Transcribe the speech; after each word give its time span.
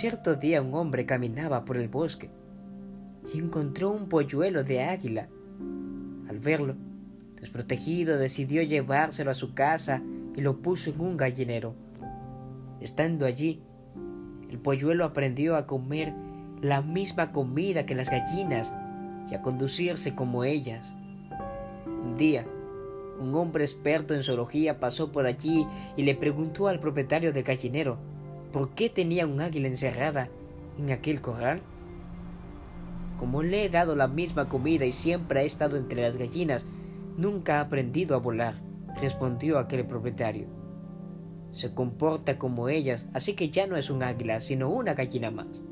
Cierto 0.00 0.36
día 0.36 0.62
un 0.62 0.72
hombre 0.74 1.06
caminaba 1.06 1.64
por 1.64 1.76
el 1.76 1.88
bosque 1.88 2.30
y 3.34 3.40
encontró 3.40 3.90
un 3.90 4.08
polluelo 4.08 4.62
de 4.62 4.84
águila. 4.84 5.28
Al 6.28 6.38
verlo, 6.38 6.76
desprotegido, 7.40 8.16
decidió 8.16 8.62
llevárselo 8.62 9.32
a 9.32 9.34
su 9.34 9.54
casa 9.54 10.00
y 10.36 10.40
lo 10.40 10.62
puso 10.62 10.90
en 10.90 11.00
un 11.00 11.16
gallinero. 11.16 11.74
Estando 12.80 13.26
allí, 13.26 13.60
el 14.48 14.60
polluelo 14.60 15.04
aprendió 15.04 15.56
a 15.56 15.66
comer 15.66 16.14
la 16.62 16.80
misma 16.80 17.32
comida 17.32 17.84
que 17.84 17.96
las 17.96 18.08
gallinas 18.08 18.72
y 19.28 19.34
a 19.34 19.42
conducirse 19.42 20.14
como 20.14 20.44
ellas. 20.44 20.94
Un 22.04 22.16
día, 22.16 22.46
un 23.18 23.34
hombre 23.34 23.64
experto 23.64 24.14
en 24.14 24.22
zoología 24.22 24.78
pasó 24.78 25.10
por 25.10 25.26
allí 25.26 25.66
y 25.96 26.04
le 26.04 26.14
preguntó 26.14 26.68
al 26.68 26.78
propietario 26.78 27.32
del 27.32 27.42
gallinero 27.42 27.98
por 28.52 28.70
qué 28.70 28.88
tenía 28.88 29.26
un 29.26 29.40
águila 29.40 29.68
encerrada 29.68 30.28
en 30.78 30.90
aquel 30.90 31.20
corral. 31.20 31.60
Como 33.18 33.42
le 33.42 33.64
he 33.64 33.68
dado 33.68 33.96
la 33.96 34.08
misma 34.08 34.48
comida 34.48 34.84
y 34.86 34.92
siempre 34.92 35.40
ha 35.40 35.42
estado 35.42 35.76
entre 35.76 36.02
las 36.02 36.16
gallinas, 36.16 36.66
nunca 37.16 37.58
ha 37.58 37.62
aprendido 37.62 38.14
a 38.14 38.20
volar, 38.20 38.54
respondió 39.00 39.58
aquel 39.58 39.86
propietario. 39.86 40.46
Se 41.50 41.74
comporta 41.74 42.38
como 42.38 42.68
ellas, 42.68 43.06
así 43.12 43.34
que 43.34 43.50
ya 43.50 43.66
no 43.66 43.76
es 43.76 43.90
un 43.90 44.02
águila, 44.02 44.40
sino 44.40 44.68
una 44.68 44.94
gallina 44.94 45.30
más. 45.30 45.62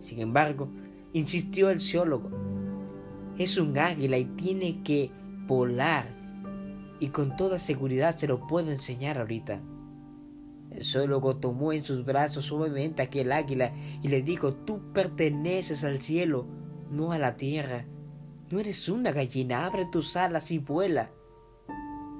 Sin 0.00 0.20
embargo, 0.20 0.70
insistió 1.12 1.70
el 1.70 1.80
zoólogo, 1.80 2.30
es 3.38 3.56
un 3.56 3.76
águila 3.78 4.18
y 4.18 4.24
tiene 4.24 4.82
que 4.82 5.10
volar. 5.46 6.06
Y 7.00 7.08
con 7.08 7.36
toda 7.36 7.58
seguridad 7.58 8.16
se 8.16 8.26
lo 8.26 8.46
puedo 8.46 8.70
enseñar 8.70 9.18
ahorita. 9.18 9.60
El 10.70 10.84
zoólogo 10.84 11.36
tomó 11.36 11.72
en 11.72 11.84
sus 11.84 12.04
brazos 12.04 12.46
suavemente 12.46 13.02
aquel 13.02 13.32
águila 13.32 13.72
y 14.02 14.08
le 14.08 14.22
dijo, 14.22 14.54
tú 14.54 14.92
perteneces 14.92 15.84
al 15.84 16.00
cielo, 16.00 16.46
no 16.90 17.12
a 17.12 17.18
la 17.18 17.36
tierra. 17.36 17.86
No 18.50 18.60
eres 18.60 18.88
una 18.88 19.12
gallina, 19.12 19.66
abre 19.66 19.86
tus 19.86 20.16
alas 20.16 20.50
y 20.50 20.58
vuela. 20.58 21.10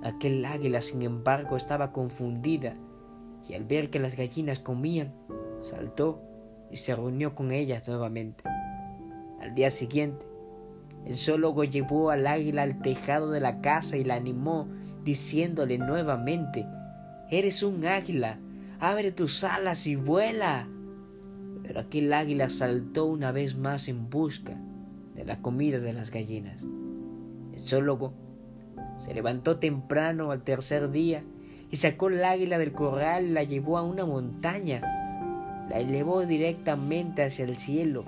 Aquel 0.02 0.44
águila, 0.44 0.80
sin 0.80 1.02
embargo, 1.02 1.56
estaba 1.56 1.92
confundida 1.92 2.76
y 3.48 3.54
al 3.54 3.64
ver 3.64 3.90
que 3.90 3.98
las 3.98 4.16
gallinas 4.16 4.58
comían, 4.58 5.14
saltó 5.62 6.22
y 6.70 6.76
se 6.76 6.94
reunió 6.94 7.34
con 7.34 7.50
ellas 7.50 7.86
nuevamente. 7.88 8.44
Al 9.40 9.54
día 9.54 9.70
siguiente, 9.70 10.26
el 11.06 11.16
zoólogo 11.16 11.64
llevó 11.64 12.10
al 12.10 12.26
águila 12.26 12.62
al 12.62 12.80
tejado 12.80 13.30
de 13.30 13.40
la 13.40 13.60
casa 13.60 13.96
y 13.96 14.04
la 14.04 14.16
animó, 14.16 14.68
diciéndole 15.04 15.78
nuevamente, 15.78 16.66
Eres 17.30 17.62
un 17.62 17.84
águila, 17.84 18.38
abre 18.80 19.12
tus 19.12 19.44
alas 19.44 19.86
y 19.86 19.96
vuela. 19.96 20.66
Pero 21.62 21.80
aquel 21.80 22.10
águila 22.14 22.48
saltó 22.48 23.04
una 23.04 23.32
vez 23.32 23.54
más 23.54 23.88
en 23.88 24.08
busca 24.08 24.56
de 25.14 25.26
la 25.26 25.42
comida 25.42 25.78
de 25.78 25.92
las 25.92 26.10
gallinas. 26.10 26.64
El 27.52 27.60
zoólogo 27.60 28.14
se 29.04 29.12
levantó 29.12 29.58
temprano 29.58 30.30
al 30.30 30.42
tercer 30.42 30.90
día 30.90 31.22
y 31.70 31.76
sacó 31.76 32.08
el 32.08 32.24
águila 32.24 32.56
del 32.56 32.72
corral 32.72 33.26
y 33.26 33.30
la 33.32 33.42
llevó 33.42 33.76
a 33.76 33.82
una 33.82 34.06
montaña. 34.06 34.80
La 35.68 35.80
elevó 35.80 36.24
directamente 36.24 37.24
hacia 37.24 37.44
el 37.44 37.58
cielo. 37.58 38.06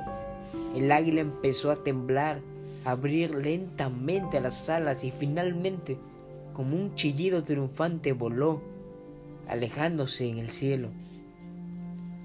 El 0.74 0.90
águila 0.90 1.20
empezó 1.20 1.70
a 1.70 1.84
temblar, 1.84 2.40
a 2.86 2.92
abrir 2.92 3.34
lentamente 3.34 4.40
las 4.40 4.70
alas 4.70 5.04
y 5.04 5.10
finalmente, 5.10 5.98
como 6.54 6.74
un 6.74 6.94
chillido 6.94 7.42
triunfante, 7.44 8.14
voló, 8.14 8.62
alejándose 9.50 10.28
en 10.28 10.38
el 10.38 10.48
cielo. 10.48 10.90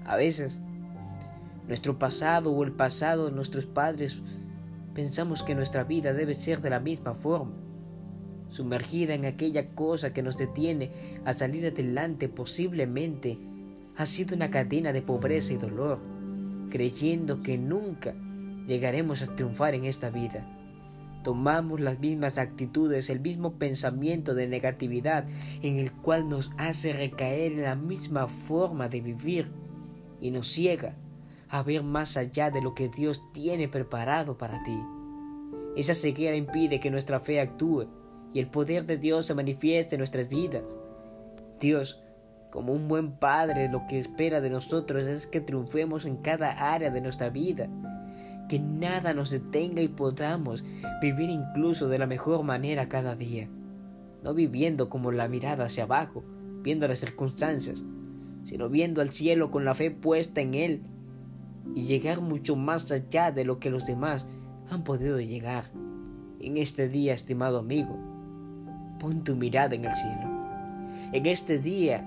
A 0.04 0.16
veces, 0.16 0.60
nuestro 1.68 1.98
pasado 1.98 2.52
o 2.52 2.64
el 2.64 2.72
pasado 2.72 3.26
de 3.26 3.32
nuestros 3.32 3.66
padres 3.66 4.22
pensamos 4.94 5.42
que 5.42 5.54
nuestra 5.54 5.84
vida 5.84 6.14
debe 6.14 6.34
ser 6.34 6.60
de 6.60 6.70
la 6.70 6.80
misma 6.80 7.14
forma 7.14 7.66
sumergida 8.48 9.14
en 9.14 9.24
aquella 9.24 9.68
cosa 9.74 10.12
que 10.12 10.22
nos 10.22 10.38
detiene 10.38 10.90
a 11.24 11.32
salir 11.32 11.66
adelante 11.66 12.28
posiblemente, 12.28 13.38
ha 13.96 14.06
sido 14.06 14.36
una 14.36 14.50
cadena 14.50 14.92
de 14.92 15.02
pobreza 15.02 15.52
y 15.52 15.56
dolor, 15.56 16.00
creyendo 16.70 17.42
que 17.42 17.58
nunca 17.58 18.14
llegaremos 18.66 19.22
a 19.22 19.34
triunfar 19.34 19.74
en 19.74 19.84
esta 19.84 20.10
vida. 20.10 20.46
Tomamos 21.26 21.80
las 21.80 21.98
mismas 21.98 22.38
actitudes, 22.38 23.10
el 23.10 23.18
mismo 23.18 23.54
pensamiento 23.54 24.32
de 24.36 24.46
negatividad 24.46 25.26
en 25.60 25.80
el 25.80 25.90
cual 25.90 26.28
nos 26.28 26.52
hace 26.56 26.92
recaer 26.92 27.50
en 27.50 27.64
la 27.64 27.74
misma 27.74 28.28
forma 28.28 28.88
de 28.88 29.00
vivir 29.00 29.50
y 30.20 30.30
nos 30.30 30.46
ciega 30.46 30.94
a 31.48 31.64
ver 31.64 31.82
más 31.82 32.16
allá 32.16 32.52
de 32.52 32.62
lo 32.62 32.76
que 32.76 32.88
Dios 32.88 33.24
tiene 33.32 33.66
preparado 33.66 34.38
para 34.38 34.62
ti. 34.62 34.78
Esa 35.74 35.96
ceguera 35.96 36.36
impide 36.36 36.78
que 36.78 36.92
nuestra 36.92 37.18
fe 37.18 37.40
actúe 37.40 37.88
y 38.32 38.38
el 38.38 38.48
poder 38.48 38.86
de 38.86 38.96
Dios 38.96 39.26
se 39.26 39.34
manifieste 39.34 39.96
en 39.96 40.02
nuestras 40.02 40.28
vidas. 40.28 40.62
Dios, 41.58 42.00
como 42.52 42.72
un 42.72 42.86
buen 42.86 43.18
padre, 43.18 43.68
lo 43.68 43.84
que 43.88 43.98
espera 43.98 44.40
de 44.40 44.50
nosotros 44.50 45.02
es 45.02 45.26
que 45.26 45.40
triunfemos 45.40 46.06
en 46.06 46.18
cada 46.18 46.72
área 46.72 46.92
de 46.92 47.00
nuestra 47.00 47.30
vida, 47.30 47.68
que 48.48 48.58
nada 48.58 49.14
nos 49.14 49.30
detenga 49.30 49.82
y 49.82 49.88
podamos 49.88 50.64
vivir 51.00 51.30
incluso 51.30 51.88
de 51.88 51.98
la 51.98 52.06
mejor 52.06 52.42
manera 52.42 52.88
cada 52.88 53.16
día, 53.16 53.48
no 54.22 54.34
viviendo 54.34 54.88
como 54.88 55.12
la 55.12 55.28
mirada 55.28 55.66
hacia 55.66 55.84
abajo, 55.84 56.24
viendo 56.62 56.86
las 56.88 57.00
circunstancias, 57.00 57.84
sino 58.44 58.68
viendo 58.68 59.00
al 59.00 59.10
cielo 59.10 59.50
con 59.50 59.64
la 59.64 59.74
fe 59.74 59.90
puesta 59.90 60.40
en 60.40 60.54
Él 60.54 60.82
y 61.74 61.82
llegar 61.82 62.20
mucho 62.20 62.56
más 62.56 62.90
allá 62.92 63.32
de 63.32 63.44
lo 63.44 63.58
que 63.58 63.70
los 63.70 63.86
demás 63.86 64.26
han 64.70 64.84
podido 64.84 65.20
llegar. 65.20 65.70
En 66.40 66.56
este 66.56 66.88
día, 66.88 67.14
estimado 67.14 67.58
amigo, 67.58 67.98
Pon 68.98 69.24
tu 69.24 69.36
mirada 69.36 69.74
en 69.74 69.84
el 69.84 69.94
cielo. 69.94 71.10
En 71.12 71.26
este 71.26 71.58
día, 71.58 72.02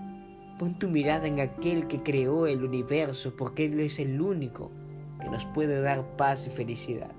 pon 0.57 0.79
tu 0.79 0.89
mirada 0.89 1.27
en 1.27 1.39
aquel 1.39 1.88
que 1.88 2.01
creó 2.01 2.47
el 2.47 2.63
universo 2.63 3.35
porque 3.38 3.66
Él 3.66 3.79
es 3.79 4.00
el 4.00 4.19
único 4.19 4.71
que 5.19 5.30
nos 5.30 5.46
puede 5.46 5.81
dar 5.81 6.03
paz 6.16 6.47
y 6.47 6.50
felicidad. 6.50 7.12